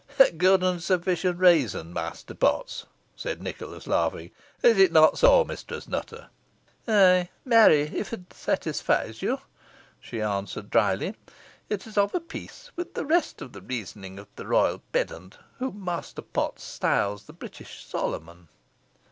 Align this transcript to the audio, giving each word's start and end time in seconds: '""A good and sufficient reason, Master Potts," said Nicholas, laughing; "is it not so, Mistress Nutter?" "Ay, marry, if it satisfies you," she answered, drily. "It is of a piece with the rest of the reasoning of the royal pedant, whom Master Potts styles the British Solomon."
'""A 0.19 0.31
good 0.31 0.63
and 0.63 0.81
sufficient 0.81 1.37
reason, 1.37 1.93
Master 1.93 2.33
Potts," 2.33 2.87
said 3.15 3.39
Nicholas, 3.39 3.85
laughing; 3.85 4.31
"is 4.63 4.79
it 4.79 4.91
not 4.91 5.15
so, 5.19 5.43
Mistress 5.45 5.87
Nutter?" 5.87 6.29
"Ay, 6.87 7.29
marry, 7.45 7.81
if 7.83 8.11
it 8.11 8.33
satisfies 8.33 9.21
you," 9.21 9.37
she 9.99 10.19
answered, 10.19 10.71
drily. 10.71 11.15
"It 11.69 11.85
is 11.85 11.99
of 11.99 12.15
a 12.15 12.19
piece 12.19 12.71
with 12.75 12.95
the 12.95 13.05
rest 13.05 13.43
of 13.43 13.53
the 13.53 13.61
reasoning 13.61 14.17
of 14.17 14.27
the 14.35 14.47
royal 14.47 14.79
pedant, 14.91 15.37
whom 15.59 15.85
Master 15.85 16.23
Potts 16.23 16.63
styles 16.63 17.25
the 17.25 17.33
British 17.33 17.85
Solomon." 17.85 18.47